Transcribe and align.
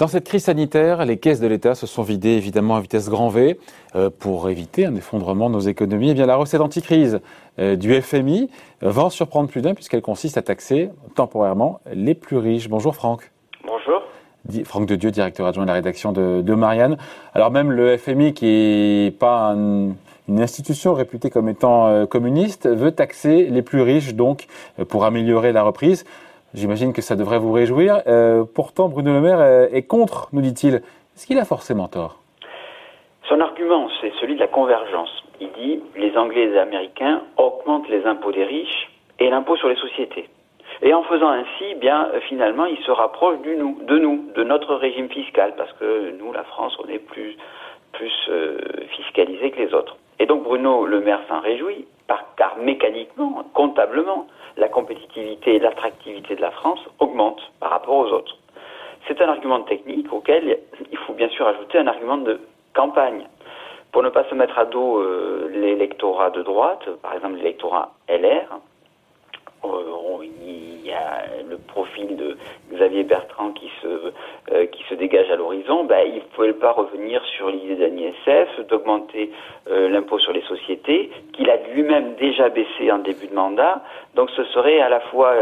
Dans 0.00 0.08
cette 0.08 0.24
crise 0.24 0.44
sanitaire, 0.44 1.04
les 1.04 1.18
caisses 1.18 1.40
de 1.40 1.46
l'État 1.46 1.74
se 1.74 1.86
sont 1.86 2.02
vidées 2.02 2.30
évidemment 2.30 2.76
à 2.76 2.80
vitesse 2.80 3.10
grand 3.10 3.28
V 3.28 3.60
euh, 3.96 4.08
pour 4.08 4.48
éviter 4.48 4.86
un 4.86 4.96
effondrement 4.96 5.50
de 5.50 5.54
nos 5.56 5.60
économies. 5.60 6.12
Eh 6.12 6.14
bien, 6.14 6.24
la 6.24 6.36
recette 6.36 6.62
anticrise 6.62 7.20
euh, 7.58 7.76
du 7.76 7.92
FMI 8.00 8.48
va 8.80 9.04
en 9.04 9.10
surprendre 9.10 9.50
plus 9.50 9.60
d'un 9.60 9.74
puisqu'elle 9.74 10.00
consiste 10.00 10.38
à 10.38 10.42
taxer 10.42 10.88
temporairement 11.16 11.80
les 11.92 12.14
plus 12.14 12.38
riches. 12.38 12.70
Bonjour 12.70 12.94
Franck. 12.94 13.30
Bonjour. 13.66 14.00
Franck 14.64 14.86
de 14.86 14.96
Dieu, 14.96 15.10
directeur 15.10 15.46
adjoint 15.46 15.64
de 15.64 15.68
la 15.68 15.74
rédaction 15.74 16.12
de, 16.12 16.54
Marianne. 16.54 16.96
Alors 17.34 17.50
même 17.50 17.70
le 17.70 17.98
FMI, 17.98 18.32
qui 18.32 18.46
n'est 18.46 19.10
pas 19.10 19.50
une 19.50 20.40
institution 20.40 20.94
réputée 20.94 21.28
comme 21.28 21.50
étant 21.50 21.88
euh, 21.88 22.06
communiste, 22.06 22.66
veut 22.66 22.92
taxer 22.92 23.50
les 23.50 23.60
plus 23.60 23.82
riches 23.82 24.14
donc 24.14 24.46
pour 24.88 25.04
améliorer 25.04 25.52
la 25.52 25.62
reprise. 25.62 26.06
J'imagine 26.52 26.92
que 26.92 27.00
ça 27.00 27.14
devrait 27.14 27.38
vous 27.38 27.52
réjouir. 27.52 28.02
Euh, 28.08 28.44
pourtant, 28.44 28.88
Bruno 28.88 29.12
Le 29.12 29.20
Maire 29.20 29.38
euh, 29.38 29.68
est 29.72 29.86
contre, 29.86 30.28
nous 30.32 30.40
dit-il. 30.40 30.76
Est-ce 30.76 31.26
qu'il 31.26 31.38
a 31.38 31.44
forcément 31.44 31.86
tort? 31.86 32.16
Son 33.28 33.38
argument, 33.40 33.88
c'est 34.00 34.12
celui 34.20 34.34
de 34.34 34.40
la 34.40 34.48
convergence. 34.48 35.10
Il 35.40 35.52
dit 35.52 35.80
les 35.94 36.16
Anglais 36.16 36.42
et 36.42 36.48
les 36.48 36.58
Américains 36.58 37.22
augmentent 37.36 37.88
les 37.88 38.04
impôts 38.04 38.32
des 38.32 38.42
riches 38.42 38.90
et 39.20 39.30
l'impôt 39.30 39.56
sur 39.56 39.68
les 39.68 39.76
sociétés. 39.76 40.28
Et 40.82 40.92
en 40.92 41.04
faisant 41.04 41.28
ainsi, 41.28 41.74
bien 41.76 42.08
euh, 42.14 42.20
finalement, 42.28 42.64
ils 42.64 42.82
se 42.84 42.90
rapprochent 42.90 43.40
du 43.42 43.54
nous, 43.54 43.78
de 43.86 43.98
nous, 43.98 44.26
de 44.34 44.42
notre 44.42 44.74
régime 44.74 45.08
fiscal, 45.08 45.54
parce 45.56 45.72
que 45.74 46.16
nous, 46.18 46.32
la 46.32 46.42
France, 46.42 46.76
on 46.82 46.88
est 46.88 46.98
plus 46.98 47.36
plus 47.92 48.30
fiscalisé 48.96 49.50
que 49.50 49.58
les 49.58 49.74
autres. 49.74 49.96
Et 50.20 50.26
donc 50.26 50.44
Bruno 50.44 50.86
Le 50.86 51.00
Maire 51.00 51.20
s'en 51.28 51.40
réjouit, 51.40 51.86
car 52.36 52.56
mécaniquement, 52.58 53.42
comptablement, 53.52 54.26
la 54.56 54.68
compétitivité 54.68 55.56
et 55.56 55.58
l'attractivité 55.58 56.36
de 56.36 56.40
la 56.40 56.50
France 56.50 56.80
augmentent 56.98 57.50
par 57.60 57.70
rapport 57.70 57.96
aux 57.96 58.12
autres. 58.12 58.36
C'est 59.08 59.20
un 59.20 59.28
argument 59.28 59.60
technique 59.62 60.12
auquel 60.12 60.58
il 60.90 60.98
faut 60.98 61.14
bien 61.14 61.28
sûr 61.30 61.46
ajouter 61.46 61.78
un 61.78 61.86
argument 61.86 62.18
de 62.18 62.40
campagne. 62.74 63.26
Pour 63.92 64.02
ne 64.02 64.08
pas 64.08 64.24
se 64.24 64.34
mettre 64.34 64.58
à 64.58 64.66
dos 64.66 64.98
euh, 64.98 65.50
l'électorat 65.52 66.30
de 66.30 66.42
droite, 66.42 66.88
par 67.02 67.14
exemple 67.14 67.36
l'électorat 67.36 67.92
LR, 68.08 68.60
il 69.62 70.86
y 70.86 70.92
a 70.92 71.24
le 71.48 71.56
profil 71.58 72.16
de 72.16 72.36
Xavier 72.72 73.04
Bertrand 73.04 73.52
qui 73.52 73.70
se, 73.82 74.12
euh, 74.52 74.66
qui 74.66 74.82
se 74.88 74.94
dégage 74.94 75.30
à 75.30 75.36
l'horizon, 75.36 75.84
ben, 75.84 76.06
il 76.06 76.14
ne 76.14 76.20
pouvait 76.34 76.52
pas 76.52 76.72
revenir 76.72 77.22
sur 77.36 77.50
l'idée 77.50 77.76
d'un 77.76 77.96
ISF, 77.96 78.66
d'augmenter 78.68 79.30
euh, 79.68 79.88
l'impôt 79.88 80.18
sur 80.18 80.32
les 80.32 80.42
sociétés, 80.42 81.10
qu'il 81.32 81.50
a 81.50 81.56
lui-même 81.74 82.14
déjà 82.16 82.48
baissé 82.48 82.90
en 82.90 82.98
début 82.98 83.28
de 83.28 83.34
mandat. 83.34 83.82
Donc 84.14 84.30
ce 84.30 84.44
serait 84.44 84.80
à 84.80 84.88
la 84.88 85.00
fois 85.00 85.34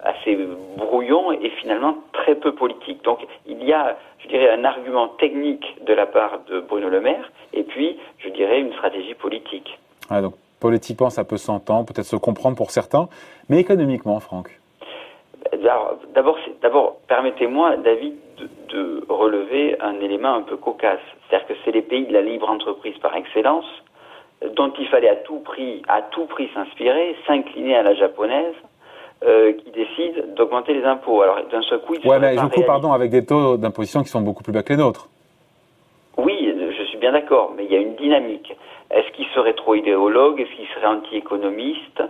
assez 0.00 0.38
brouillon 0.76 1.32
et 1.32 1.50
finalement 1.50 1.96
très 2.12 2.34
peu 2.34 2.52
politique. 2.52 3.02
Donc 3.02 3.26
il 3.46 3.62
y 3.64 3.72
a, 3.72 3.96
je 4.18 4.28
dirais, 4.28 4.50
un 4.50 4.64
argument 4.64 5.08
technique 5.08 5.76
de 5.84 5.92
la 5.92 6.06
part 6.06 6.40
de 6.48 6.60
Bruno 6.60 6.88
Le 6.88 7.00
Maire 7.00 7.30
et 7.52 7.64
puis, 7.64 7.98
je 8.18 8.28
dirais, 8.30 8.60
une 8.60 8.72
stratégie 8.72 9.14
politique. 9.14 9.78
Ah, 10.10 10.20
donc 10.20 10.34
Politiquement, 10.62 11.10
ça 11.10 11.24
peut 11.24 11.38
s'entendre, 11.38 11.86
peut-être 11.86 12.06
se 12.06 12.14
comprendre 12.14 12.56
pour 12.56 12.70
certains, 12.70 13.08
mais 13.48 13.58
économiquement, 13.58 14.20
Franck 14.20 14.60
D'abord, 16.14 16.38
d'abord, 16.62 16.96
permettez-moi, 17.08 17.78
David, 17.78 18.14
de, 18.68 19.04
relever 19.08 19.76
un 19.80 19.98
élément 20.00 20.34
un 20.34 20.42
peu 20.42 20.56
cocasse. 20.56 21.00
C'est-à-dire 21.28 21.48
que 21.48 21.54
c'est 21.64 21.72
les 21.72 21.82
pays 21.82 22.06
de 22.06 22.12
la 22.12 22.22
libre 22.22 22.48
entreprise 22.48 22.96
par 22.98 23.16
excellence, 23.16 23.64
dont 24.54 24.72
il 24.78 24.86
fallait 24.86 25.08
à 25.08 25.16
tout 25.16 25.40
prix, 25.40 25.82
à 25.88 26.00
tout 26.00 26.26
prix 26.26 26.48
s'inspirer, 26.54 27.16
s'incliner 27.26 27.74
à 27.74 27.82
la 27.82 27.94
japonaise, 27.94 28.54
euh, 29.24 29.52
qui 29.54 29.70
décide 29.72 30.34
d'augmenter 30.34 30.74
les 30.74 30.84
impôts. 30.84 31.22
Alors, 31.22 31.40
d'un 31.50 31.62
seul 31.62 31.80
coup, 31.80 31.94
il 31.94 32.08
ouais, 32.08 32.20
mais 32.20 32.36
je 32.36 32.64
pardon, 32.64 32.92
avec 32.92 33.10
des 33.10 33.26
taux 33.26 33.56
d'imposition 33.56 34.04
qui 34.04 34.10
sont 34.10 34.20
beaucoup 34.20 34.44
plus 34.44 34.52
bas 34.52 34.62
que 34.62 34.72
les 34.72 34.78
nôtres. 34.78 35.08
Bien 37.02 37.10
d'accord, 37.10 37.52
mais 37.56 37.64
il 37.64 37.72
y 37.72 37.74
a 37.74 37.80
une 37.80 37.96
dynamique. 37.96 38.56
Est-ce 38.92 39.10
qu'il 39.10 39.26
serait 39.34 39.54
trop 39.54 39.74
idéologue? 39.74 40.40
Est-ce 40.40 40.54
qu'il 40.54 40.68
serait 40.68 40.86
anti-économiste? 40.86 42.00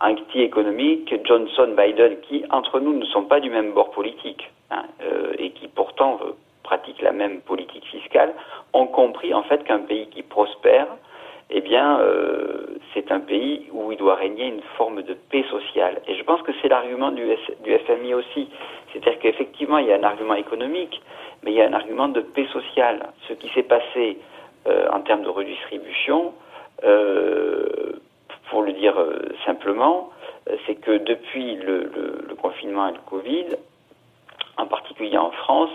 Anti-économique 0.00 1.12
Johnson, 1.24 1.74
Biden, 1.76 2.20
qui, 2.20 2.44
entre 2.50 2.78
nous, 2.78 2.96
ne 2.96 3.04
sont 3.06 3.24
pas 3.24 3.40
du 3.40 3.50
même 3.50 3.72
bord 3.72 3.90
politique, 3.90 4.48
hein, 4.70 4.84
euh, 5.02 5.32
et 5.40 5.50
qui 5.50 5.66
pourtant 5.66 6.20
euh, 6.22 6.30
pratiquent 6.62 7.02
la 7.02 7.10
même 7.10 7.40
politique 7.40 7.86
fiscale, 7.86 8.34
ont 8.72 8.86
compris 8.86 9.34
en 9.34 9.42
fait 9.42 9.64
qu'un 9.64 9.80
pays 9.80 10.06
qui 10.10 10.22
prospère, 10.22 10.86
eh 11.50 11.60
bien, 11.60 11.98
euh, 11.98 12.78
c'est 12.94 13.10
un 13.10 13.18
pays 13.18 13.66
où 13.72 13.90
il 13.90 13.98
doit 13.98 14.14
régner 14.14 14.46
une 14.46 14.62
forme 14.76 15.02
de 15.02 15.14
paix 15.14 15.44
sociale. 15.50 16.02
Et 16.06 16.14
je 16.14 16.22
pense 16.22 16.40
que 16.42 16.52
c'est 16.62 16.68
l'argument 16.68 17.10
du, 17.10 17.26
du 17.64 17.78
FMI 17.78 18.14
aussi. 18.14 18.48
C'est-à-dire 18.92 19.18
qu'effectivement, 19.18 19.78
il 19.78 19.88
y 19.88 19.92
a 19.92 19.96
un 19.96 20.04
argument 20.04 20.34
économique, 20.34 21.02
mais 21.42 21.50
il 21.50 21.56
y 21.56 21.62
a 21.62 21.66
un 21.66 21.72
argument 21.72 22.06
de 22.06 22.20
paix 22.20 22.46
sociale. 22.52 23.08
Ce 23.26 23.32
qui 23.32 23.48
s'est 23.48 23.64
passé 23.64 24.18
en 24.92 25.00
termes 25.00 25.22
de 25.22 25.28
redistribution, 25.28 26.34
euh, 26.84 27.92
pour 28.50 28.62
le 28.62 28.72
dire 28.72 28.98
euh, 28.98 29.18
simplement, 29.44 30.10
c'est 30.66 30.76
que 30.76 30.98
depuis 30.98 31.56
le, 31.56 31.90
confinement 32.40 32.88
et 32.88 32.92
le 32.92 32.98
Covid, 33.06 33.46
en 34.56 34.66
particulier 34.66 35.18
en 35.18 35.30
France, 35.30 35.72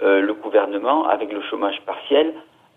le 0.00 0.32
gouvernement, 0.34 1.08
avec 1.08 1.32
le 1.32 1.40
chômage 1.42 1.80
partiel, 1.80 2.32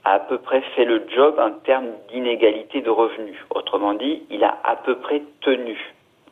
a 0.06 0.14
à 0.14 0.20
peu 0.20 0.40
près 0.40 0.62
fait 0.76 0.86
le 0.86 1.06
job 1.14 1.38
en 1.38 1.52
termes 1.52 1.90
d'inégalité 2.12 2.82
de 2.82 2.90
revenus. 2.90 3.38
Autrement 3.52 3.94
dit, 3.94 4.24
il 4.32 4.44
a 4.44 4.58
à 4.64 4.78
peu 4.78 4.96
près 4.96 5.22
tenu. 5.42 5.78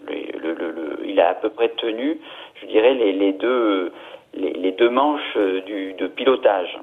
il 0.09 1.19
a 1.19 1.29
à 1.29 1.33
peu 1.35 1.49
près 1.49 1.69
tenu, 1.69 2.19
je 2.61 2.65
dirais, 2.65 2.95
les, 2.95 3.33
deux, 3.33 3.91
les, 4.33 4.71
deux 4.71 4.89
manches 4.89 5.37
du, 5.67 5.93
de 5.93 6.07
pilotage 6.07 6.79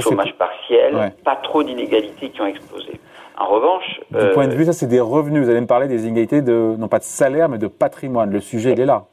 chômage 0.00 0.34
partiel, 0.34 1.12
pas 1.24 1.36
trop 1.36 1.62
d'inégalités 1.62 2.30
qui 2.30 2.40
ont 2.40 2.46
explosé. 2.46 3.00
En 3.38 3.46
revanche, 3.46 4.00
du 4.10 4.28
point 4.34 4.46
de 4.46 4.52
euh, 4.52 4.56
vue, 4.56 4.64
ça 4.64 4.72
c'est 4.72 4.86
des 4.86 5.00
revenus. 5.00 5.42
Vous 5.42 5.50
allez 5.50 5.60
me 5.60 5.66
parler 5.66 5.88
des 5.88 6.06
inégalités 6.06 6.42
de 6.42 6.76
non 6.78 6.88
pas 6.88 6.98
de 6.98 7.04
salaire 7.04 7.48
mais 7.48 7.58
de 7.58 7.66
patrimoine. 7.66 8.30
Le 8.30 8.40
sujet 8.40 8.72
il 8.72 8.80
est 8.80 8.86
là. 8.86 9.04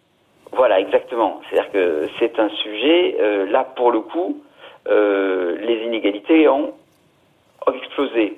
Voilà, 0.51 0.79
exactement. 0.79 1.41
C'est-à-dire 1.50 1.72
que 1.72 2.07
c'est 2.19 2.38
un 2.40 2.50
sujet 2.50 3.17
euh, 3.19 3.50
là 3.50 3.63
pour 3.63 3.91
le 3.91 4.01
coup, 4.01 4.41
euh, 4.88 5.57
les 5.62 5.85
inégalités 5.85 6.47
ont, 6.47 6.73
explosé 7.73 8.35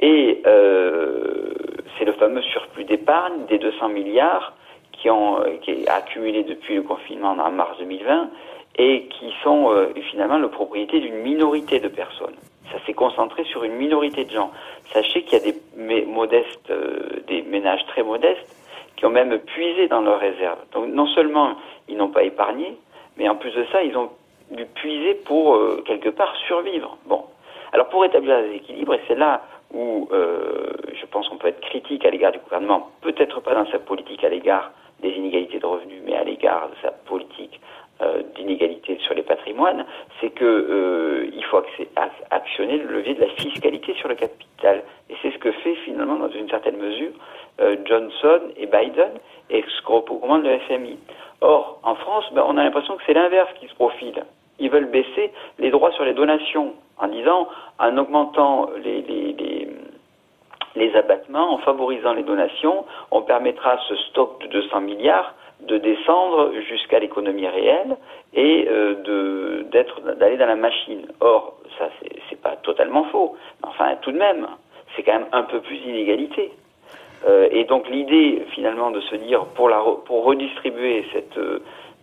et 0.00 0.42
c'est 0.44 2.04
le 2.04 2.12
fameux 2.18 2.42
surplus 2.42 2.84
d'épargne 2.84 3.44
des 3.48 3.58
200 3.58 3.90
milliards 3.90 4.54
qui 4.90 5.08
ont 5.08 5.38
qui 5.62 5.70
est 5.70 5.88
accumulé 5.88 6.42
depuis 6.42 6.74
le 6.74 6.82
confinement 6.82 7.30
en 7.30 7.52
mars 7.52 7.78
2020 7.78 8.28
et 8.76 9.06
qui 9.08 9.32
sont 9.42 9.70
euh, 9.70 9.92
finalement 10.10 10.38
la 10.38 10.48
propriété 10.48 11.00
d'une 11.00 11.16
minorité 11.16 11.80
de 11.80 11.88
personnes. 11.88 12.34
Ça 12.70 12.78
s'est 12.86 12.94
concentré 12.94 13.44
sur 13.44 13.64
une 13.64 13.74
minorité 13.74 14.24
de 14.24 14.30
gens. 14.30 14.50
Sachez 14.92 15.22
qu'il 15.22 15.38
y 15.38 15.42
a 15.42 15.52
des 15.52 16.06
modestes, 16.06 16.70
euh, 16.70 17.20
des 17.26 17.42
ménages 17.42 17.84
très 17.86 18.02
modestes 18.02 18.56
qui 18.96 19.04
ont 19.04 19.10
même 19.10 19.38
puisé 19.38 19.88
dans 19.88 20.00
leurs 20.00 20.20
réserves. 20.20 20.58
Donc 20.72 20.86
non 20.86 21.06
seulement 21.08 21.56
ils 21.88 21.96
n'ont 21.96 22.10
pas 22.10 22.22
épargné, 22.22 22.76
mais 23.16 23.28
en 23.28 23.36
plus 23.36 23.50
de 23.50 23.64
ça, 23.72 23.82
ils 23.82 23.96
ont 23.96 24.10
dû 24.50 24.64
puiser 24.64 25.14
pour 25.14 25.56
euh, 25.56 25.82
quelque 25.84 26.08
part 26.08 26.34
survivre. 26.46 26.96
Bon, 27.06 27.24
alors 27.72 27.88
pour 27.88 28.04
établir 28.04 28.40
les 28.40 28.56
équilibres, 28.56 28.94
et 28.94 29.00
c'est 29.06 29.16
là 29.16 29.42
où 29.74 30.06
je 30.12 31.06
pense 31.06 31.26
qu'on 31.30 31.38
peut 31.38 31.48
être 31.48 31.62
critique 31.62 32.04
à 32.04 32.10
l'égard 32.10 32.30
du 32.32 32.38
gouvernement, 32.40 32.90
peut-être 33.00 33.40
pas 33.40 33.54
dans 33.54 33.64
sa 33.70 33.78
politique 33.78 34.22
à 34.22 34.28
l'égard 34.28 34.70
des 35.00 35.10
inégalités 35.10 35.58
de 35.58 35.64
revenus, 35.64 36.02
mais 36.04 36.14
à 36.14 36.24
l'égard 36.24 36.68
de 36.68 36.74
sa 36.82 36.90
politique 36.90 37.58
euh, 37.58 37.81
d'inégalité 38.36 38.98
sur 38.98 39.14
les 39.14 39.22
patrimoines, 39.22 39.84
c'est 40.20 40.30
que 40.30 40.44
euh, 40.44 41.30
il 41.32 41.44
faut 41.44 41.62
actionner 42.30 42.78
le 42.78 42.92
levier 42.98 43.14
de 43.14 43.20
la 43.20 43.28
fiscalité 43.28 43.94
sur 43.94 44.08
le 44.08 44.14
capital. 44.14 44.82
Et 45.10 45.14
c'est 45.22 45.30
ce 45.32 45.38
que 45.38 45.52
fait 45.52 45.74
finalement, 45.84 46.16
dans 46.16 46.30
une 46.30 46.48
certaine 46.48 46.76
mesure, 46.76 47.12
euh, 47.60 47.76
Johnson 47.84 48.40
et 48.56 48.66
Biden, 48.66 49.12
et 49.50 49.62
ce 49.62 49.82
qu'on 49.82 50.00
recommande 50.00 50.44
le 50.44 50.58
FMI. 50.60 50.98
Or, 51.40 51.80
en 51.82 51.94
France, 51.96 52.24
ben, 52.32 52.44
on 52.46 52.56
a 52.56 52.64
l'impression 52.64 52.96
que 52.96 53.02
c'est 53.06 53.14
l'inverse 53.14 53.50
qui 53.60 53.68
se 53.68 53.74
profile. 53.74 54.24
Ils 54.58 54.70
veulent 54.70 54.90
baisser 54.90 55.32
les 55.58 55.70
droits 55.70 55.92
sur 55.92 56.04
les 56.04 56.14
donations 56.14 56.74
en 56.98 57.08
disant, 57.08 57.48
en 57.78 57.96
augmentant 57.98 58.70
les, 58.82 59.02
les, 59.02 59.32
les, 59.32 59.68
les 60.76 60.94
abattements, 60.96 61.54
en 61.54 61.58
favorisant 61.58 62.14
les 62.14 62.22
donations, 62.22 62.84
on 63.10 63.22
permettra 63.22 63.78
ce 63.88 63.96
stock 63.96 64.40
de 64.42 64.46
200 64.48 64.80
milliards 64.82 65.34
de 65.66 65.78
descendre 65.78 66.52
jusqu'à 66.68 66.98
l'économie 66.98 67.46
réelle 67.46 67.96
et 68.34 68.66
euh, 68.68 69.62
d'être 69.70 70.00
d'aller 70.16 70.36
dans 70.36 70.46
la 70.46 70.56
machine. 70.56 71.06
Or, 71.20 71.54
ça 71.78 71.88
c'est 72.28 72.40
pas 72.40 72.56
totalement 72.62 73.04
faux. 73.04 73.36
Enfin, 73.62 73.96
tout 74.02 74.12
de 74.12 74.18
même, 74.18 74.46
c'est 74.94 75.02
quand 75.02 75.12
même 75.12 75.28
un 75.32 75.42
peu 75.42 75.60
plus 75.60 75.78
d'inégalité. 75.78 76.52
Euh, 77.26 77.48
et 77.52 77.64
donc 77.64 77.88
l'idée 77.88 78.42
finalement 78.52 78.90
de 78.90 79.00
se 79.00 79.14
dire 79.16 79.44
pour 79.54 79.68
la 79.68 79.80
pour 80.04 80.24
redistribuer 80.24 81.04
cette 81.12 81.38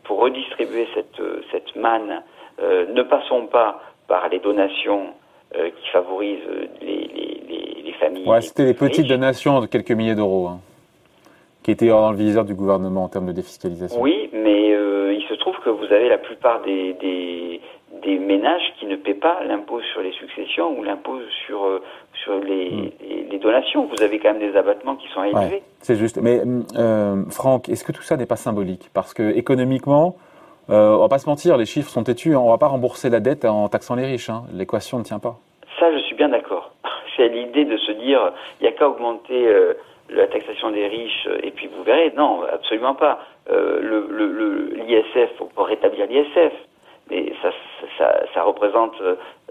pour 0.04 0.20
redistribuer 0.20 0.88
cette 0.94 1.22
cette 1.52 1.76
manne, 1.76 2.24
euh, 2.62 2.86
ne 2.94 3.04
passons 3.04 3.48
pas 3.48 3.82
par 4.08 4.30
les 4.30 4.40
donations 4.40 5.14
qui 5.52 5.90
favorisent 5.90 6.48
les, 6.80 7.10
les, 7.16 7.82
les, 7.84 7.92
familles. 7.94 8.28
Ouais, 8.28 8.40
c'était 8.40 8.66
les 8.66 8.76
petites 8.76 9.08
donations 9.08 9.62
de 9.62 9.66
quelques 9.66 9.90
milliers 9.90 10.14
d'euros. 10.14 10.48
Hein 10.48 10.60
qui 11.64 11.72
était 11.72 11.88
dans 11.88 12.12
le 12.12 12.18
viseur 12.18 12.46
du 12.46 12.54
gouvernement 12.54 13.04
en 13.04 13.10
termes 13.10 13.28
de 13.28 13.32
défiscalisation. 13.32 14.02
Oui, 14.02 14.30
mais 14.34 14.74
euh, 14.74 15.14
il 15.14 15.24
se 15.28 15.34
trouve 15.36 15.56
que 15.64 15.70
vous 15.70 15.86
avez 15.86 16.10
la 16.10 16.18
plupart 16.18 16.62
des, 16.62 16.94
des, 16.94 17.62
des 18.02 18.20
ménages 18.20 18.74
qui 18.80 18.86
ne 18.86 18.96
paient 18.96 19.14
pas 19.14 19.44
l'impôt 19.44 19.82
sur 19.94 20.02
les 20.02 20.12
successions 20.14 20.78
ou 20.78 20.84
l'impôt 20.84 21.20
sur, 21.46 21.64
euh, 21.66 21.82
sur 22.24 22.38
hmm. 22.38 22.44
les, 22.44 23.28
les, 23.30 23.40
donations. 23.40 23.86
Vous 23.86 24.02
avez 24.02 24.20
quand 24.20 24.34
même 24.34 24.52
des 24.52 24.58
abattements 24.58 24.96
qui 24.96 25.08
sont 25.10 25.24
élevés. 25.24 25.64
c'est 25.80 25.96
juste. 25.96 26.20
Mais 26.22 26.42
euh, 26.78 27.24
Franck, 27.30 27.70
est-ce 27.70 27.84
que 27.84 27.92
tout 27.92 28.02
ça 28.02 28.18
n'est 28.18 28.26
pas 28.26 28.36
symbolique? 28.36 28.90
Parce 28.94 29.14
que 29.14 29.36
économiquement, 29.36 30.16
euh, 30.70 30.96
on 30.96 31.00
va 31.00 31.10
pas 31.10 31.20
se 31.20 31.30
mentir, 31.30 31.58
les 31.58 31.66
chiffres 31.66 31.90
sont 31.90 32.04
têtus. 32.04 32.36
On 32.36 32.50
va 32.50 32.58
pas 32.58 32.68
rembourser 32.68 33.10
la 33.10 33.20
dette 33.20 33.46
en 33.46 33.68
taxant 33.70 33.96
les 33.96 34.06
riches. 34.06 34.30
Hein. 34.30 34.44
L'équation 34.54 35.00
ne 35.00 35.04
tient 35.04 35.20
pas. 35.20 35.40
Ça, 35.80 35.92
je 35.92 36.00
suis 36.04 36.16
bien 36.16 36.30
d'accord. 36.30 36.72
C'est 37.18 37.30
l'idée 37.30 37.66
de 37.66 37.78
se 37.78 37.92
dire, 37.94 38.32
il 38.60 38.64
n'y 38.64 38.70
a 38.70 38.72
qu'à 38.72 38.88
augmenter 38.88 39.48
la 40.10 40.28
taxation 40.28 40.72
des 40.72 40.88
riches 40.88 41.28
et 41.44 41.52
puis 41.52 41.68
vous 41.68 41.84
verrez. 41.84 42.12
Non, 42.16 42.44
absolument 42.44 42.96
pas. 42.96 43.20
Euh, 43.50 43.80
le 43.82 44.84
l'ISF, 44.86 45.16
le, 45.16 45.48
faut 45.56 45.64
rétablir 45.64 46.08
l'ISF 46.08 46.54
mais 47.10 47.34
ça, 47.42 47.50
ça, 47.98 48.24
ça 48.34 48.44
représente 48.44 48.94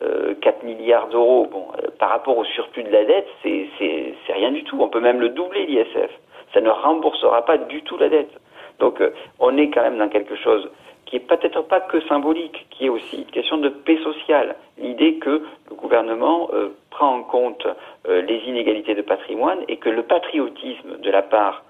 euh, 0.03 0.35
4 0.41 0.63
milliards 0.63 1.09
d'euros. 1.09 1.49
Bon, 1.51 1.67
euh, 1.83 1.89
par 1.99 2.11
rapport 2.11 2.37
au 2.39 2.45
surplus 2.45 2.85
de 2.85 2.91
la 2.91 3.05
dette, 3.05 3.27
c'est 3.43 4.33
rien 4.33 4.53
du 4.53 4.63
tout. 4.65 4.79
On 4.81 4.89
peut 4.89 5.01
même 5.01 5.21
le 5.21 5.31
doubler 5.31 5.67
l'ISF. 5.67 6.11
Ça 6.55 6.61
ne 6.61 6.71
remboursera 6.71 7.45
pas 7.45 7.59
du 7.59 7.83
tout 7.83 7.99
la 7.99 8.09
dette. 8.09 8.31
Donc, 8.79 9.01
euh, 9.01 9.11
on 9.41 9.57
est 9.57 9.71
quand 9.71 9.83
même 9.83 9.99
dans 9.99 10.09
quelque 10.09 10.37
chose 10.37 10.71
qui 11.09 11.17
est 11.17 11.27
peut-être 11.27 11.63
pas 11.63 11.81
que 11.81 12.01
symbolique, 12.03 12.67
qui 12.71 12.87
est 12.87 12.89
aussi 12.89 13.17
une 13.17 13.33
question 13.33 13.59
de 13.59 13.69
paix 13.69 13.99
sociale. 14.05 14.55
L'idée 14.79 15.17
que 15.17 15.43
le 15.71 15.75
gouvernement 15.75 16.49
euh, 16.53 16.69
prend 16.91 17.17
en 17.17 17.23
compte 17.23 17.67
les 18.07 18.39
inégalités 18.47 18.95
de 18.95 19.03
patrimoine 19.03 19.59
et 19.69 19.77
que 19.77 19.91
le 19.91 20.03
patriotisme 20.03 20.99
de 20.99 21.11
la 21.11 21.23
part 21.23 21.65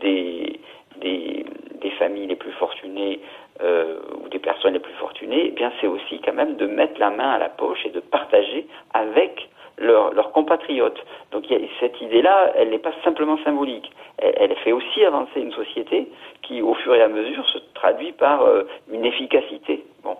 des, 0.00 0.60
des, 1.00 1.44
des 1.80 1.90
familles 1.92 2.26
les 2.26 2.36
plus 2.36 2.52
fortunées 2.52 3.20
euh, 3.60 3.98
ou 4.22 4.28
des 4.28 4.38
personnes 4.38 4.74
les 4.74 4.78
plus 4.78 4.92
fortunées, 4.94 5.46
eh 5.48 5.50
bien 5.50 5.72
c'est 5.80 5.88
aussi 5.88 6.20
quand 6.24 6.32
même 6.32 6.54
de 6.56 6.66
mettre 6.66 7.00
la 7.00 7.10
main 7.10 7.30
à 7.30 7.38
la 7.38 7.48
poche 7.48 7.84
et 7.84 7.90
de 7.90 7.98
partager 7.98 8.66
avec 8.94 9.48
leurs 9.80 10.32
compatriotes. 10.32 10.98
Donc 11.32 11.48
il 11.50 11.60
y 11.60 11.64
a, 11.64 11.68
cette 11.80 12.00
idée-là, 12.00 12.52
elle 12.56 12.70
n'est 12.70 12.78
pas 12.78 12.92
simplement 13.04 13.38
symbolique. 13.44 13.90
Elle, 14.18 14.34
elle, 14.38 14.56
fait 14.56 14.72
aussi 14.72 15.04
avancer 15.04 15.40
une 15.40 15.52
société 15.52 16.08
qui, 16.42 16.62
au 16.62 16.74
fur 16.74 16.94
et 16.94 17.02
à 17.02 17.08
mesure, 17.08 17.46
se 17.48 17.58
traduit 17.74 18.12
par 18.12 18.42
euh, 18.42 18.64
une 18.90 19.04
efficacité. 19.04 19.84
Bon. 20.02 20.16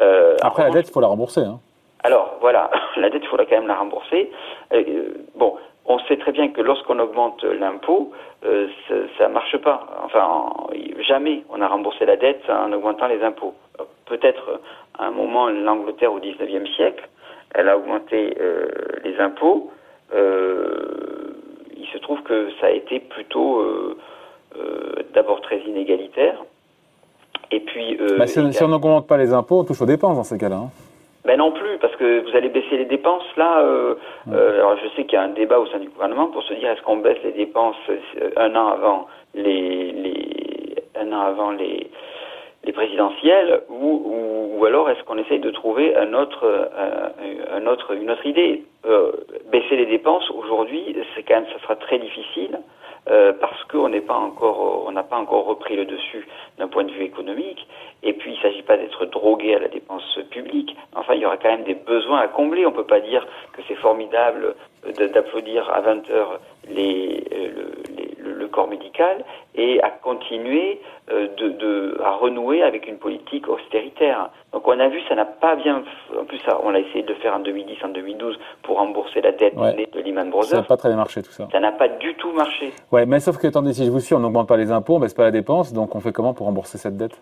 Euh, 0.00 0.36
Après, 0.42 0.64
la 0.64 0.70
dette, 0.70 0.88
il 0.88 0.92
faut 0.92 1.00
la 1.00 1.08
rembourser. 1.08 1.40
Hein. 1.40 1.60
Alors, 2.02 2.36
voilà, 2.40 2.70
la 2.96 3.10
dette, 3.10 3.22
il 3.24 3.28
faut 3.28 3.36
quand 3.36 3.50
même 3.50 3.68
la 3.68 3.76
rembourser. 3.76 4.30
Euh, 4.72 5.14
bon, 5.36 5.56
on 5.86 5.98
sait 6.00 6.16
très 6.16 6.32
bien 6.32 6.48
que 6.48 6.60
lorsqu'on 6.60 6.98
augmente 6.98 7.42
l'impôt, 7.44 8.12
euh, 8.44 8.68
ça 9.18 9.28
ne 9.28 9.32
marche 9.32 9.56
pas. 9.58 9.86
Enfin, 10.04 10.52
jamais 11.06 11.44
on 11.50 11.60
a 11.60 11.68
remboursé 11.68 12.06
la 12.06 12.16
dette 12.16 12.42
en 12.48 12.72
augmentant 12.72 13.06
les 13.06 13.22
impôts. 13.22 13.54
Peut-être 14.06 14.60
à 14.98 15.06
un 15.06 15.10
moment, 15.10 15.48
l'Angleterre 15.48 16.12
au 16.12 16.18
XIXe 16.18 16.70
siècle, 16.76 17.08
elle 17.54 17.68
a 17.68 17.76
augmenté 17.76 18.36
euh, 18.40 18.68
les 19.04 19.18
impôts. 19.18 19.70
Euh, 20.14 21.34
il 21.76 21.86
se 21.86 21.98
trouve 21.98 22.22
que 22.22 22.48
ça 22.60 22.66
a 22.66 22.70
été 22.70 23.00
plutôt 23.00 23.60
euh, 23.60 23.96
d'abord 25.14 25.40
très 25.40 25.60
inégalitaire. 25.60 26.42
Et 27.50 27.60
puis, 27.60 27.98
bah, 28.18 28.26
si, 28.26 28.62
on 28.62 28.68
n'augmente 28.68 29.06
pas 29.06 29.18
les 29.18 29.32
impôts, 29.32 29.60
on 29.60 29.64
touche 29.64 29.82
aux 29.82 29.86
dépenses 29.86 30.16
dans 30.16 30.24
ces 30.24 30.38
cas-là. 30.38 30.56
Hein. 30.56 30.70
Ben 31.24 31.38
non 31.38 31.52
plus, 31.52 31.78
parce 31.80 31.94
que 31.96 32.28
vous 32.28 32.36
allez 32.36 32.48
baisser 32.48 32.76
les 32.76 32.84
dépenses 32.84 33.36
là. 33.36 33.60
Euh, 33.60 33.94
euh, 34.32 34.56
alors 34.56 34.76
je 34.82 34.88
sais 34.96 35.04
qu'il 35.04 35.14
y 35.14 35.16
a 35.16 35.22
un 35.22 35.28
débat 35.28 35.60
au 35.60 35.66
sein 35.66 35.78
du 35.78 35.88
gouvernement 35.88 36.26
pour 36.26 36.42
se 36.42 36.54
dire 36.54 36.70
est-ce 36.70 36.82
qu'on 36.82 36.96
baisse 36.96 37.18
les 37.22 37.30
dépenses 37.32 37.76
un 38.36 38.56
an 38.56 38.66
avant 38.68 39.06
les, 39.34 39.92
les 39.92 40.74
un 41.00 41.12
an 41.12 41.20
avant 41.20 41.52
les 41.52 41.88
les 42.64 42.72
présidentielles 42.72 43.62
ou, 43.68 44.56
ou, 44.56 44.64
alors 44.64 44.88
est-ce 44.90 45.02
qu'on 45.04 45.18
essaye 45.18 45.40
de 45.40 45.50
trouver 45.50 45.94
autre 46.14 46.70
une 47.94 48.10
autre 48.10 48.26
idée? 48.26 48.62
Baisser 49.50 49.76
les 49.76 49.86
dépenses 49.86 50.30
aujourd'hui 50.30 50.96
c'est 51.14 51.22
quand 51.24 51.34
même 51.34 51.46
ça 51.52 51.60
sera 51.62 51.76
très 51.76 51.98
difficile 51.98 52.58
euh, 53.10 53.32
parce 53.32 53.64
qu'on 53.64 53.88
n'est 53.88 54.00
pas 54.00 54.14
encore, 54.14 54.84
on 54.86 54.92
n'a 54.92 55.02
pas 55.02 55.16
encore 55.16 55.44
repris 55.44 55.74
le 55.74 55.84
dessus 55.84 56.24
d'un 56.58 56.68
point 56.68 56.84
de 56.84 56.92
vue 56.92 57.02
économique. 57.02 57.66
Et 58.04 58.12
puis, 58.12 58.32
il 58.32 58.36
ne 58.36 58.42
s'agit 58.42 58.62
pas 58.62 58.76
d'être 58.76 59.06
drogué 59.06 59.56
à 59.56 59.58
la 59.58 59.66
dépense 59.66 60.20
publique. 60.30 60.76
Enfin, 60.94 61.14
il 61.14 61.20
y 61.20 61.26
aura 61.26 61.36
quand 61.36 61.50
même 61.50 61.64
des 61.64 61.74
besoins 61.74 62.20
à 62.20 62.28
combler. 62.28 62.64
On 62.64 62.70
ne 62.70 62.76
peut 62.76 62.86
pas 62.86 63.00
dire 63.00 63.26
que 63.54 63.62
c'est 63.66 63.74
formidable 63.74 64.54
d'applaudir 65.12 65.68
à 65.68 65.80
20 65.80 66.10
heures 66.10 66.38
les, 66.68 67.24
euh, 67.32 67.72
le, 68.32 68.48
corps 68.48 68.68
médical 68.68 69.24
et 69.54 69.82
à 69.82 69.90
continuer 69.90 70.80
euh, 71.10 71.28
de, 71.36 71.48
de, 71.48 72.00
à 72.04 72.12
renouer 72.12 72.62
avec 72.62 72.86
une 72.86 72.98
politique 72.98 73.48
austéritaire. 73.48 74.30
Donc 74.52 74.66
on 74.66 74.78
a 74.78 74.88
vu, 74.88 75.00
ça 75.08 75.14
n'a 75.14 75.24
pas 75.24 75.56
bien. 75.56 75.82
En 76.18 76.24
plus, 76.24 76.38
ça, 76.38 76.58
on 76.62 76.70
l'a 76.70 76.80
essayé 76.80 77.02
de 77.02 77.14
faire 77.14 77.34
en 77.34 77.40
2010, 77.40 77.76
en 77.84 77.88
2012 77.88 78.38
pour 78.62 78.78
rembourser 78.78 79.20
la 79.20 79.32
dette 79.32 79.56
de 79.56 80.00
Lehman 80.00 80.30
Brothers. 80.30 80.50
Ça 80.50 80.56
n'a 80.58 80.62
pas 80.62 80.76
très 80.76 80.88
bien 80.88 80.96
marché 80.96 81.22
tout 81.22 81.32
ça. 81.32 81.48
Ça 81.50 81.60
n'a 81.60 81.72
pas 81.72 81.88
du 81.88 82.14
tout 82.14 82.32
marché. 82.32 82.72
Ouais, 82.90 83.06
mais 83.06 83.20
sauf 83.20 83.38
que 83.38 83.46
attendez, 83.46 83.72
si 83.72 83.84
je 83.84 83.90
vous 83.90 84.00
suis, 84.00 84.14
on 84.14 84.20
n'augmente 84.20 84.48
pas 84.48 84.56
les 84.56 84.70
impôts, 84.70 84.96
on 84.96 85.00
baisse 85.00 85.14
pas 85.14 85.24
la 85.24 85.30
dépense, 85.30 85.72
donc 85.72 85.94
on 85.94 86.00
fait 86.00 86.12
comment 86.12 86.34
pour 86.34 86.46
rembourser 86.46 86.78
cette 86.78 86.96
dette? 86.96 87.18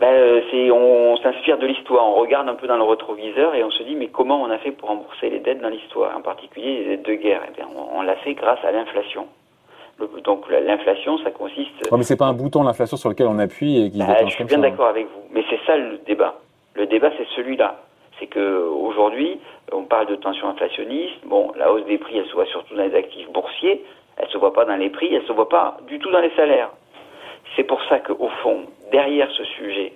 Ben, 0.00 0.12
euh, 0.12 0.40
c'est, 0.50 0.70
on, 0.70 1.16
s'inspire 1.18 1.56
de 1.58 1.66
l'histoire, 1.66 2.04
on 2.06 2.16
regarde 2.16 2.48
un 2.48 2.54
peu 2.54 2.66
dans 2.66 2.76
le 2.76 2.82
rétroviseur 2.82 3.54
et 3.54 3.62
on 3.62 3.70
se 3.70 3.82
dit 3.84 3.94
mais 3.94 4.08
comment 4.08 4.42
on 4.42 4.50
a 4.50 4.58
fait 4.58 4.72
pour 4.72 4.88
rembourser 4.88 5.30
les 5.30 5.38
dettes 5.38 5.60
dans 5.60 5.68
l'histoire, 5.68 6.14
en 6.16 6.20
particulier 6.20 6.84
les 6.84 6.96
dettes 6.96 7.06
de 7.06 7.14
guerre? 7.14 7.42
Eh 7.48 7.52
bien, 7.52 7.66
on, 7.94 8.02
l'a 8.02 8.16
fait 8.16 8.34
grâce 8.34 8.58
à 8.64 8.72
l'inflation. 8.72 9.26
Donc 10.24 10.48
l'inflation, 10.50 11.18
ça 11.18 11.30
consiste. 11.30 11.90
Ouais, 11.90 11.98
mais 11.98 12.04
c'est 12.04 12.16
pas 12.16 12.26
un 12.26 12.32
bouton 12.32 12.62
l'inflation 12.62 12.96
sur 12.96 13.08
lequel 13.08 13.26
on 13.26 13.38
appuie 13.38 13.84
et 13.84 13.90
qui. 13.90 13.98
Ben, 13.98 14.16
je 14.26 14.34
suis 14.34 14.44
bien 14.44 14.58
d'accord 14.58 14.86
avec 14.86 15.06
vous, 15.06 15.22
mais 15.32 15.44
c'est 15.48 15.60
ça 15.66 15.76
le 15.76 15.98
débat. 16.06 16.34
Le 16.74 16.86
débat, 16.86 17.10
c'est 17.16 17.26
celui-là. 17.36 17.80
C'est 18.18 18.26
que 18.26 18.66
aujourd'hui, 18.68 19.38
on 19.72 19.84
parle 19.84 20.06
de 20.06 20.16
tension 20.16 20.48
inflationniste. 20.48 21.14
Bon, 21.26 21.52
la 21.56 21.72
hausse 21.72 21.84
des 21.86 21.98
prix, 21.98 22.18
elle 22.18 22.26
se 22.26 22.32
voit 22.32 22.46
surtout 22.46 22.74
dans 22.74 22.84
les 22.84 22.94
actifs 22.94 23.30
boursiers. 23.30 23.84
Elle 24.16 24.28
se 24.28 24.38
voit 24.38 24.52
pas 24.52 24.64
dans 24.64 24.76
les 24.76 24.90
prix, 24.90 25.12
elle 25.12 25.26
se 25.26 25.32
voit 25.32 25.48
pas 25.48 25.78
du 25.88 25.98
tout 25.98 26.10
dans 26.10 26.20
les 26.20 26.30
salaires. 26.36 26.70
C'est 27.56 27.64
pour 27.64 27.82
ça 27.88 27.98
qu'au 27.98 28.28
fond, 28.42 28.64
derrière 28.92 29.30
ce 29.32 29.44
sujet 29.44 29.92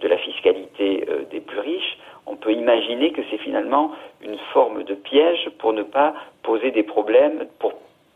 de 0.00 0.08
la 0.08 0.18
fiscalité 0.18 1.06
euh, 1.08 1.24
des 1.30 1.40
plus 1.40 1.60
riches, 1.60 1.98
on 2.26 2.36
peut 2.36 2.52
imaginer 2.52 3.12
que 3.12 3.22
c'est 3.30 3.38
finalement 3.38 3.92
une 4.22 4.38
forme 4.52 4.84
de 4.84 4.94
piège 4.94 5.50
pour 5.58 5.72
ne 5.72 5.82
pas 5.82 6.14
poser 6.42 6.70
des 6.70 6.82
problèmes, 6.82 7.46
pour 7.58 7.72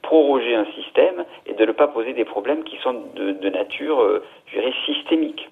proroger 0.09 0.55
un 0.55 0.65
système 0.73 1.27
et 1.45 1.53
de 1.53 1.65
ne 1.67 1.73
pas 1.73 1.87
poser 1.87 2.15
des 2.15 2.25
problèmes 2.25 2.65
qui 2.65 2.79
sont 2.79 2.95
de, 3.15 3.51
nature, 3.51 4.01
euh, 4.01 4.25
je 4.47 4.59
dirais, 4.59 4.73
systémique. 4.87 5.51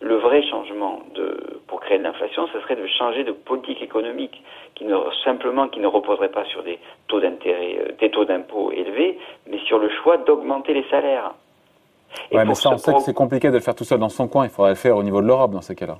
Le 0.00 0.14
vrai 0.14 0.42
changement 0.48 1.00
de, 1.14 1.60
pour 1.66 1.80
créer 1.80 1.98
de 1.98 2.04
l'inflation, 2.04 2.46
ce 2.50 2.58
serait 2.60 2.76
de 2.76 2.86
changer 2.86 3.22
de 3.24 3.32
politique 3.32 3.82
économique 3.82 4.42
qui 4.76 4.86
ne 4.86 4.96
simplement 5.24 5.68
qui 5.68 5.80
ne 5.80 5.88
reposerait 5.88 6.30
pas 6.30 6.46
sur 6.46 6.62
des 6.62 6.78
taux 7.08 7.20
d'intérêt, 7.20 7.80
euh, 7.80 7.92
des 8.00 8.10
taux 8.10 8.24
d'impôt 8.24 8.72
élevés, 8.72 9.18
mais 9.46 9.58
sur 9.66 9.78
le 9.78 9.90
choix 9.90 10.16
d'augmenter 10.16 10.72
les 10.72 10.84
salaires. 10.88 11.34
Oui, 12.32 12.40
mais 12.46 12.54
ça, 12.54 12.70
on 12.70 12.78
sait 12.78 12.94
que 12.94 13.00
c'est 13.00 13.12
compliqué 13.12 13.48
de 13.48 13.54
le 13.54 13.60
faire 13.60 13.74
tout 13.74 13.84
seul 13.84 13.98
dans 13.98 14.08
son 14.08 14.26
coin. 14.26 14.44
Il 14.46 14.50
faudrait 14.50 14.70
le 14.70 14.76
faire 14.76 14.96
au 14.96 15.02
niveau 15.02 15.20
de 15.20 15.26
l'Europe 15.26 15.50
dans 15.50 15.60
ces 15.60 15.74
cas-là. 15.74 15.98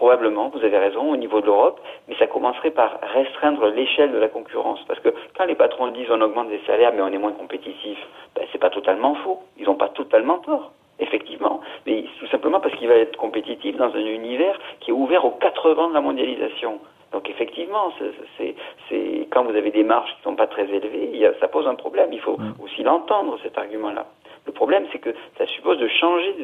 Probablement, 0.00 0.48
vous 0.48 0.64
avez 0.64 0.78
raison, 0.78 1.12
au 1.12 1.16
niveau 1.18 1.42
de 1.42 1.46
l'Europe, 1.46 1.78
mais 2.08 2.16
ça 2.16 2.26
commencerait 2.26 2.70
par 2.70 3.00
restreindre 3.02 3.66
l'échelle 3.66 4.12
de 4.12 4.16
la 4.16 4.28
concurrence. 4.28 4.80
Parce 4.88 4.98
que 5.00 5.10
quand 5.36 5.44
les 5.44 5.54
patrons 5.54 5.88
disent 5.88 6.10
on 6.10 6.22
augmente 6.22 6.48
les 6.48 6.62
salaires 6.66 6.94
mais 6.94 7.02
on 7.02 7.08
est 7.08 7.18
moins 7.18 7.32
compétitif, 7.32 7.98
ben, 8.34 8.46
c'est 8.50 8.58
pas 8.58 8.70
totalement 8.70 9.14
faux. 9.16 9.40
Ils 9.58 9.66
n'ont 9.66 9.74
pas 9.74 9.90
totalement 9.90 10.38
tort, 10.38 10.72
effectivement. 11.00 11.60
Mais 11.86 12.06
tout 12.18 12.26
simplement 12.28 12.60
parce 12.60 12.74
qu'il 12.76 12.88
va 12.88 12.94
être 12.94 13.18
compétitif 13.18 13.76
dans 13.76 13.94
un 13.94 14.06
univers 14.06 14.58
qui 14.80 14.90
est 14.90 14.94
ouvert 14.94 15.22
aux 15.26 15.32
quatre 15.32 15.70
vents 15.72 15.90
de 15.90 15.94
la 15.94 16.00
mondialisation. 16.00 16.80
Donc 17.12 17.28
effectivement, 17.28 17.92
c'est 18.38 19.26
quand 19.28 19.44
vous 19.44 19.54
avez 19.54 19.70
des 19.70 19.84
marges 19.84 20.08
qui 20.12 20.20
ne 20.20 20.30
sont 20.30 20.36
pas 20.36 20.46
très 20.46 20.64
élevées, 20.64 21.30
ça 21.40 21.48
pose 21.48 21.66
un 21.66 21.74
problème. 21.74 22.08
Il 22.14 22.20
faut 22.20 22.38
mm. 22.38 22.54
aussi 22.64 22.82
l'entendre 22.84 23.36
cet 23.42 23.58
argument-là. 23.58 24.06
Le 24.46 24.52
problème, 24.52 24.86
c'est 24.92 24.98
que 24.98 25.10
ça 25.36 25.46
suppose 25.46 25.76
de 25.76 25.88
changer 25.88 26.34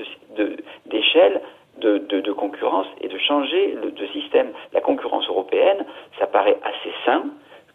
d'échelle 0.84 1.40
de, 1.78 1.98
de, 1.98 2.20
de, 2.20 2.32
concurrence 2.32 2.86
et 3.00 3.08
de 3.08 3.18
changer 3.18 3.72
le, 3.82 3.90
de 3.90 4.06
système. 4.08 4.48
La 4.72 4.80
concurrence 4.80 5.28
européenne, 5.28 5.84
ça 6.18 6.26
paraît 6.26 6.58
assez 6.62 6.92
sain 7.04 7.24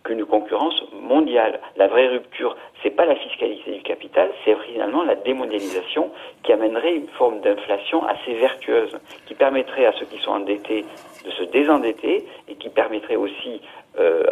qu'une 0.03 0.25
concurrence 0.25 0.81
mondiale. 0.93 1.60
La 1.77 1.88
vraie 1.88 2.08
rupture, 2.08 2.55
c'est 2.81 2.89
pas 2.89 3.05
la 3.05 3.15
fiscalité 3.15 3.72
du 3.72 3.81
capital, 3.81 4.31
c'est 4.43 4.55
finalement 4.72 5.03
la 5.03 5.15
démondialisation 5.15 6.10
qui 6.43 6.51
amènerait 6.53 6.96
une 6.96 7.08
forme 7.10 7.41
d'inflation 7.41 8.03
assez 8.08 8.34
vertueuse, 8.34 8.98
qui 9.27 9.36
permettrait 9.36 9.86
à 9.86 9.93
ceux 9.93 10.05
qui 10.05 10.17
sont 10.20 10.31
endettés 10.31 10.86
de 11.24 11.31
se 11.31 11.43
désendetter 11.43 12.25
et 12.48 12.55
qui 12.55 12.70
permettrait 12.70 13.15
aussi 13.15 13.62
euh, 14.00 14.24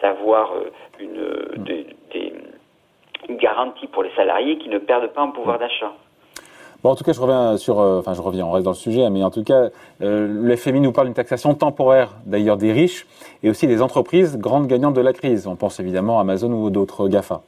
d'avoir 0.00 0.52
euh, 0.52 0.72
une, 0.98 1.62
mm. 1.62 1.64
des, 1.64 2.32
une 3.28 3.36
garantie 3.36 3.86
pour 3.86 4.02
les 4.02 4.10
salariés 4.14 4.58
qui 4.58 4.68
ne 4.68 4.78
perdent 4.78 5.12
pas 5.12 5.22
en 5.22 5.30
pouvoir 5.30 5.58
d'achat. 5.58 5.92
Bon, 6.84 6.90
en 6.90 6.96
tout 6.96 7.04
cas, 7.04 7.14
je 7.14 7.20
reviens 7.22 7.56
sur, 7.56 7.80
euh, 7.80 8.00
enfin, 8.00 8.12
je 8.12 8.20
reviens, 8.20 8.44
on 8.44 8.50
reste 8.50 8.66
dans 8.66 8.72
le 8.72 8.76
sujet, 8.76 9.08
mais 9.08 9.24
en 9.24 9.30
tout 9.30 9.42
cas, 9.42 9.70
euh, 10.02 10.28
le 10.28 10.54
FMI 10.54 10.80
nous 10.80 10.92
parle 10.92 11.06
d'une 11.06 11.14
taxation 11.14 11.54
temporaire, 11.54 12.16
d'ailleurs 12.26 12.58
des 12.58 12.72
riches, 12.72 13.06
et 13.42 13.48
aussi 13.48 13.66
des 13.66 13.80
entreprises 13.80 14.36
grandes 14.36 14.66
gagnantes 14.66 14.92
de 14.92 15.00
la 15.00 15.14
crise. 15.14 15.46
On 15.46 15.56
pense 15.56 15.80
évidemment 15.80 16.18
à 16.18 16.20
Amazon 16.20 16.52
ou 16.52 16.68
d'autres 16.68 17.08
GAFA. 17.08 17.40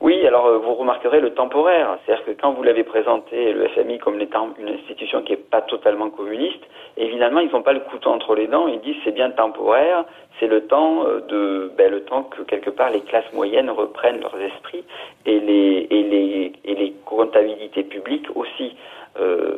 Oui, 0.00 0.24
alors 0.26 0.46
euh, 0.46 0.58
vous 0.58 0.74
remarquerez 0.74 1.20
le 1.20 1.34
temporaire. 1.34 1.98
C'est-à-dire 2.04 2.24
que 2.24 2.30
quand 2.30 2.52
vous 2.52 2.62
l'avez 2.62 2.84
présenté, 2.84 3.52
le 3.52 3.66
FMI, 3.68 3.98
comme 3.98 4.20
étant 4.20 4.50
une 4.58 4.68
institution 4.68 5.22
qui 5.22 5.32
n'est 5.32 5.38
pas 5.38 5.60
totalement 5.60 6.08
communiste, 6.08 6.62
évidemment, 6.96 7.40
ils 7.40 7.50
n'ont 7.50 7.62
pas 7.62 7.72
le 7.72 7.80
couteau 7.80 8.10
entre 8.10 8.36
les 8.36 8.46
dents. 8.46 8.68
Ils 8.68 8.80
disent 8.80 8.96
c'est 9.04 9.14
bien 9.14 9.30
temporaire, 9.30 10.04
c'est 10.38 10.46
le 10.46 10.66
temps 10.66 11.04
euh, 11.04 11.20
de, 11.22 11.72
ben, 11.76 11.90
le 11.90 12.04
temps 12.04 12.22
que 12.22 12.42
quelque 12.42 12.70
part 12.70 12.90
les 12.90 13.00
classes 13.00 13.32
moyennes 13.32 13.70
reprennent 13.70 14.20
leurs 14.20 14.40
esprits 14.40 14.84
et 15.26 15.40
les, 15.40 15.88
et 15.90 16.02
les, 16.04 16.52
et 16.64 16.74
les 16.76 16.92
comptabilités 17.04 17.82
publiques 17.82 18.28
aussi. 18.36 18.76
Euh, 19.18 19.56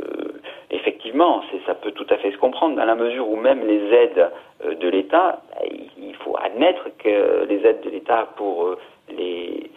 effectivement, 0.71 1.43
ça 1.67 1.75
peut 1.75 1.91
tout 1.91 2.07
à 2.09 2.17
fait 2.17 2.31
se 2.33 2.39
comprendre 2.39 2.77
dans 2.77 2.87
la 2.87 2.95
mesure 2.95 3.29
où 3.29 3.37
même 3.37 3.67
les 3.67 3.93
aides 3.93 4.31
euh, 4.65 4.75
de 4.75 4.89
l'État, 4.89 5.43
ben, 5.61 5.69
il 5.99 6.15
faut 6.15 6.35
admettre 6.43 6.89
que 6.99 7.45
les 7.47 7.67
aides 7.67 7.83
de 7.83 7.91
l'État 7.91 8.27
pour 8.37 8.77
les 9.11 9.70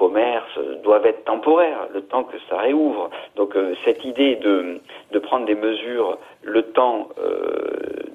commerces 0.00 0.58
doivent 0.82 1.06
être 1.06 1.24
temporaires, 1.24 1.82
le 1.92 2.00
temps 2.02 2.24
que 2.24 2.38
ça 2.48 2.56
réouvre. 2.56 3.10
Donc 3.36 3.54
cette 3.84 4.02
idée 4.04 4.36
de, 4.36 4.80
de 5.12 5.18
prendre 5.18 5.46
des 5.46 5.54
mesures 5.54 6.18
le 6.42 6.62
temps 6.62 7.08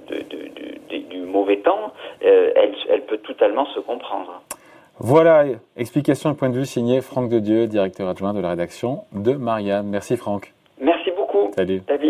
de, 0.10 0.18
de, 0.18 0.98
du 0.98 1.22
mauvais 1.22 1.58
temps, 1.58 1.94
elle, 2.22 2.76
elle 2.90 3.06
peut 3.10 3.20
totalement 3.20 3.66
se 3.68 3.80
comprendre. 3.80 4.42
Voilà, 5.00 5.44
explication 5.76 6.32
et 6.32 6.36
point 6.36 6.50
de 6.50 6.58
vue 6.58 6.66
signé 6.66 7.02
Franck 7.02 7.30
de 7.30 7.40
Dieu, 7.40 7.68
directeur 7.68 8.08
adjoint 8.08 8.34
de 8.34 8.40
la 8.40 8.50
rédaction 8.50 9.04
de 9.12 9.34
Marianne. 9.34 9.88
Merci 9.88 10.16
Franck. 10.16 10.54
Merci 10.80 11.12
beaucoup. 11.12 11.52
Salut. 11.54 11.82
Salut. 11.88 12.05